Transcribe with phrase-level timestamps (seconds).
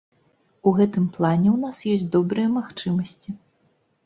[0.71, 3.29] У гэтым плане ў нас ёсць добрыя магчымасці.